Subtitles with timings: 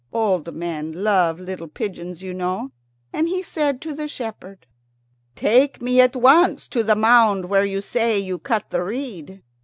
[0.11, 2.71] Old men love little pigeons, you know.
[3.13, 4.65] And he said to the shepherd,
[5.35, 9.43] "Take me at once to the mound, where you say you cut the reed."